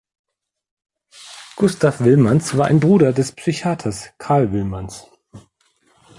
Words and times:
Gustav 1.57 1.99
Wilmanns 2.03 2.57
war 2.57 2.65
ein 2.65 2.79
Bruder 2.79 3.13
des 3.13 3.33
Psychiaters 3.33 4.05
Karl 4.17 4.51
Wilmanns. 4.51 5.05